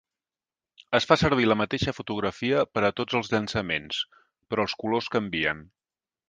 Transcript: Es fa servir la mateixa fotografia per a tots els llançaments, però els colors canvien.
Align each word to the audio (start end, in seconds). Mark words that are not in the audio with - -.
Es 0.99 1.05
fa 1.09 1.17
servir 1.23 1.45
la 1.49 1.57
mateixa 1.61 1.93
fotografia 1.97 2.63
per 2.77 2.83
a 2.87 2.91
tots 3.01 3.19
els 3.19 3.29
llançaments, 3.35 4.01
però 4.55 4.67
els 4.69 4.77
colors 4.85 5.13
canvien. 5.19 5.63